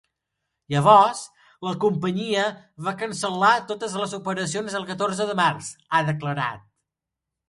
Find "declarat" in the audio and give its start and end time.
6.09-6.65